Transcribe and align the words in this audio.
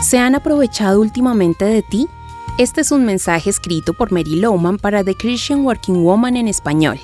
¿Se 0.00 0.16
han 0.16 0.36
aprovechado 0.36 1.00
últimamente 1.00 1.64
de 1.64 1.82
ti? 1.82 2.06
Este 2.56 2.82
es 2.82 2.92
un 2.92 3.04
mensaje 3.04 3.50
escrito 3.50 3.94
por 3.94 4.12
Mary 4.12 4.36
Lowman 4.36 4.78
para 4.78 5.02
The 5.02 5.14
Christian 5.14 5.64
Working 5.64 6.04
Woman 6.04 6.36
en 6.36 6.46
español. 6.46 7.00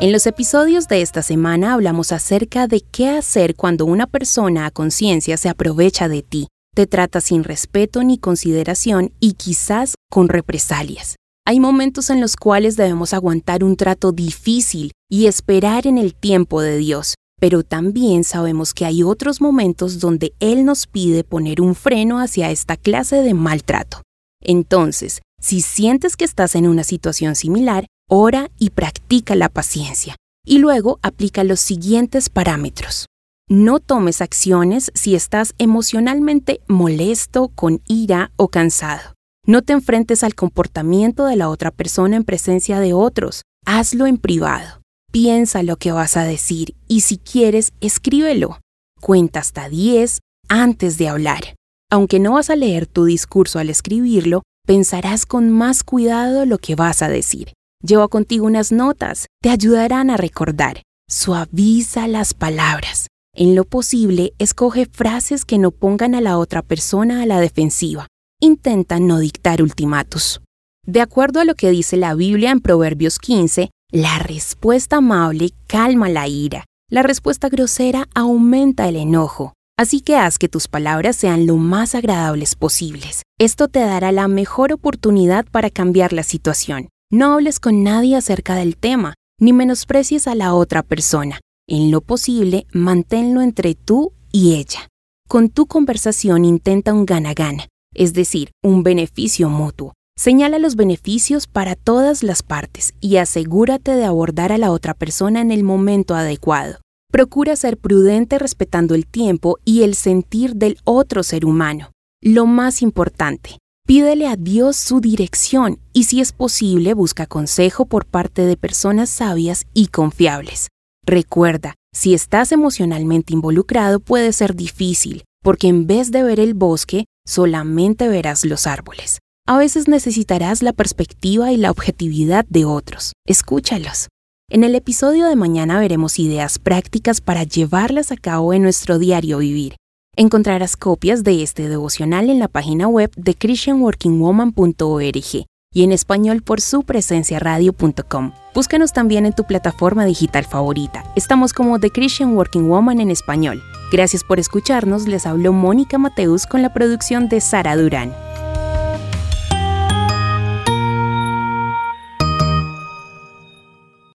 En 0.00 0.12
los 0.12 0.26
episodios 0.26 0.88
de 0.88 1.02
esta 1.02 1.22
semana 1.22 1.74
hablamos 1.74 2.10
acerca 2.10 2.66
de 2.66 2.80
qué 2.80 3.10
hacer 3.10 3.54
cuando 3.54 3.84
una 3.84 4.06
persona 4.06 4.64
a 4.64 4.70
conciencia 4.70 5.36
se 5.36 5.50
aprovecha 5.50 6.08
de 6.08 6.22
ti, 6.22 6.48
te 6.74 6.86
trata 6.86 7.20
sin 7.20 7.44
respeto 7.44 8.02
ni 8.02 8.16
consideración 8.16 9.12
y 9.20 9.34
quizás 9.34 9.94
con 10.10 10.28
represalias. 10.28 11.16
Hay 11.44 11.60
momentos 11.60 12.08
en 12.08 12.20
los 12.20 12.34
cuales 12.36 12.76
debemos 12.76 13.12
aguantar 13.12 13.62
un 13.62 13.76
trato 13.76 14.10
difícil 14.10 14.92
y 15.10 15.26
esperar 15.26 15.86
en 15.86 15.98
el 15.98 16.14
tiempo 16.14 16.62
de 16.62 16.78
Dios, 16.78 17.14
pero 17.38 17.62
también 17.62 18.24
sabemos 18.24 18.74
que 18.74 18.84
hay 18.84 19.02
otros 19.02 19.40
momentos 19.40 20.00
donde 20.00 20.32
Él 20.40 20.64
nos 20.64 20.86
pide 20.86 21.24
poner 21.24 21.60
un 21.60 21.74
freno 21.74 22.18
hacia 22.18 22.50
esta 22.50 22.76
clase 22.76 23.22
de 23.22 23.34
maltrato. 23.34 24.02
Entonces, 24.40 25.20
si 25.40 25.60
sientes 25.60 26.16
que 26.16 26.24
estás 26.24 26.54
en 26.54 26.66
una 26.66 26.84
situación 26.84 27.36
similar, 27.36 27.86
ora 28.08 28.50
y 28.58 28.70
practica 28.70 29.34
la 29.34 29.48
paciencia. 29.48 30.16
Y 30.44 30.58
luego 30.58 30.98
aplica 31.02 31.44
los 31.44 31.60
siguientes 31.60 32.28
parámetros. 32.30 33.06
No 33.48 33.80
tomes 33.80 34.20
acciones 34.20 34.90
si 34.94 35.14
estás 35.14 35.54
emocionalmente 35.58 36.60
molesto, 36.68 37.48
con 37.48 37.80
ira 37.86 38.32
o 38.36 38.48
cansado. 38.48 39.14
No 39.46 39.62
te 39.62 39.72
enfrentes 39.72 40.22
al 40.24 40.34
comportamiento 40.34 41.24
de 41.24 41.36
la 41.36 41.48
otra 41.48 41.70
persona 41.70 42.16
en 42.16 42.24
presencia 42.24 42.80
de 42.80 42.92
otros. 42.92 43.42
Hazlo 43.64 44.06
en 44.06 44.18
privado. 44.18 44.82
Piensa 45.20 45.64
lo 45.64 45.78
que 45.78 45.90
vas 45.90 46.16
a 46.16 46.22
decir 46.22 46.76
y 46.86 47.00
si 47.00 47.18
quieres, 47.18 47.72
escríbelo. 47.80 48.60
Cuenta 49.00 49.40
hasta 49.40 49.68
10 49.68 50.20
antes 50.48 50.96
de 50.96 51.08
hablar. 51.08 51.56
Aunque 51.90 52.20
no 52.20 52.34
vas 52.34 52.50
a 52.50 52.54
leer 52.54 52.86
tu 52.86 53.04
discurso 53.04 53.58
al 53.58 53.68
escribirlo, 53.68 54.42
pensarás 54.64 55.26
con 55.26 55.50
más 55.50 55.82
cuidado 55.82 56.46
lo 56.46 56.58
que 56.58 56.76
vas 56.76 57.02
a 57.02 57.08
decir. 57.08 57.52
Lleva 57.82 58.06
contigo 58.06 58.46
unas 58.46 58.70
notas, 58.70 59.26
te 59.42 59.50
ayudarán 59.50 60.10
a 60.10 60.16
recordar. 60.16 60.82
Suaviza 61.10 62.06
las 62.06 62.32
palabras. 62.32 63.08
En 63.34 63.56
lo 63.56 63.64
posible, 63.64 64.34
escoge 64.38 64.86
frases 64.86 65.44
que 65.44 65.58
no 65.58 65.72
pongan 65.72 66.14
a 66.14 66.20
la 66.20 66.38
otra 66.38 66.62
persona 66.62 67.22
a 67.22 67.26
la 67.26 67.40
defensiva. 67.40 68.06
Intenta 68.40 69.00
no 69.00 69.18
dictar 69.18 69.62
ultimatos. 69.62 70.42
De 70.86 71.00
acuerdo 71.00 71.40
a 71.40 71.44
lo 71.44 71.56
que 71.56 71.70
dice 71.70 71.96
la 71.96 72.14
Biblia 72.14 72.52
en 72.52 72.60
Proverbios 72.60 73.18
15, 73.18 73.70
la 73.90 74.18
respuesta 74.18 74.96
amable 74.96 75.52
calma 75.66 76.10
la 76.10 76.28
ira. 76.28 76.64
La 76.90 77.02
respuesta 77.02 77.48
grosera 77.48 78.06
aumenta 78.14 78.86
el 78.86 78.96
enojo. 78.96 79.54
Así 79.78 80.00
que 80.02 80.16
haz 80.16 80.38
que 80.38 80.48
tus 80.48 80.68
palabras 80.68 81.16
sean 81.16 81.46
lo 81.46 81.56
más 81.56 81.94
agradables 81.94 82.54
posibles. 82.54 83.22
Esto 83.38 83.68
te 83.68 83.78
dará 83.80 84.12
la 84.12 84.28
mejor 84.28 84.72
oportunidad 84.72 85.46
para 85.50 85.70
cambiar 85.70 86.12
la 86.12 86.22
situación. 86.22 86.88
No 87.10 87.34
hables 87.34 87.60
con 87.60 87.82
nadie 87.82 88.16
acerca 88.16 88.56
del 88.56 88.76
tema, 88.76 89.14
ni 89.40 89.52
menosprecies 89.52 90.26
a 90.26 90.34
la 90.34 90.52
otra 90.52 90.82
persona. 90.82 91.40
En 91.66 91.90
lo 91.90 92.00
posible, 92.00 92.66
manténlo 92.72 93.40
entre 93.40 93.74
tú 93.74 94.12
y 94.32 94.56
ella. 94.56 94.88
Con 95.28 95.48
tu 95.48 95.66
conversación 95.66 96.44
intenta 96.44 96.92
un 96.92 97.06
gana-gana, 97.06 97.68
es 97.94 98.12
decir, 98.12 98.50
un 98.62 98.82
beneficio 98.82 99.48
mutuo. 99.48 99.94
Señala 100.18 100.58
los 100.58 100.74
beneficios 100.74 101.46
para 101.46 101.76
todas 101.76 102.24
las 102.24 102.42
partes 102.42 102.92
y 103.00 103.18
asegúrate 103.18 103.92
de 103.92 104.04
abordar 104.04 104.50
a 104.50 104.58
la 104.58 104.72
otra 104.72 104.92
persona 104.92 105.40
en 105.40 105.52
el 105.52 105.62
momento 105.62 106.16
adecuado. 106.16 106.80
Procura 107.12 107.54
ser 107.54 107.78
prudente 107.78 108.36
respetando 108.40 108.96
el 108.96 109.06
tiempo 109.06 109.58
y 109.64 109.84
el 109.84 109.94
sentir 109.94 110.56
del 110.56 110.76
otro 110.82 111.22
ser 111.22 111.44
humano. 111.44 111.92
Lo 112.20 112.46
más 112.46 112.82
importante, 112.82 113.58
pídele 113.86 114.26
a 114.26 114.34
Dios 114.34 114.76
su 114.76 115.00
dirección 115.00 115.78
y 115.92 116.02
si 116.02 116.20
es 116.20 116.32
posible 116.32 116.94
busca 116.94 117.26
consejo 117.26 117.86
por 117.86 118.04
parte 118.04 118.42
de 118.44 118.56
personas 118.56 119.10
sabias 119.10 119.66
y 119.72 119.86
confiables. 119.86 120.66
Recuerda, 121.06 121.74
si 121.94 122.12
estás 122.12 122.50
emocionalmente 122.50 123.34
involucrado 123.34 124.00
puede 124.00 124.32
ser 124.32 124.56
difícil, 124.56 125.22
porque 125.44 125.68
en 125.68 125.86
vez 125.86 126.10
de 126.10 126.24
ver 126.24 126.40
el 126.40 126.54
bosque, 126.54 127.04
solamente 127.24 128.08
verás 128.08 128.44
los 128.44 128.66
árboles. 128.66 129.20
A 129.48 129.56
veces 129.56 129.88
necesitarás 129.88 130.62
la 130.62 130.74
perspectiva 130.74 131.50
y 131.52 131.56
la 131.56 131.70
objetividad 131.70 132.44
de 132.50 132.66
otros. 132.66 133.14
Escúchalos. 133.26 134.08
En 134.50 134.62
el 134.62 134.74
episodio 134.74 135.26
de 135.26 135.36
mañana 135.36 135.80
veremos 135.80 136.18
ideas 136.18 136.58
prácticas 136.58 137.22
para 137.22 137.44
llevarlas 137.44 138.12
a 138.12 138.18
cabo 138.18 138.52
en 138.52 138.60
nuestro 138.60 138.98
diario 138.98 139.38
vivir. 139.38 139.76
Encontrarás 140.16 140.76
copias 140.76 141.24
de 141.24 141.42
este 141.42 141.70
devocional 141.70 142.28
en 142.28 142.40
la 142.40 142.48
página 142.48 142.88
web 142.88 143.10
de 143.16 143.34
christianworkingwoman.org 143.34 145.46
y 145.72 145.82
en 145.82 145.92
español 145.92 146.42
por 146.42 146.60
su 146.60 146.82
presencia 146.82 147.38
radio.com. 147.38 148.32
Búscanos 148.54 148.92
también 148.92 149.24
en 149.24 149.32
tu 149.32 149.44
plataforma 149.44 150.04
digital 150.04 150.44
favorita. 150.44 151.10
Estamos 151.16 151.54
como 151.54 151.80
The 151.80 151.88
Christian 151.88 152.36
Working 152.36 152.68
Woman 152.68 153.00
en 153.00 153.10
español. 153.10 153.62
Gracias 153.90 154.24
por 154.24 154.38
escucharnos. 154.38 155.08
Les 155.08 155.24
habló 155.24 155.54
Mónica 155.54 155.96
Mateus 155.96 156.44
con 156.44 156.60
la 156.60 156.74
producción 156.74 157.30
de 157.30 157.40
Sara 157.40 157.76
Durán. 157.76 158.12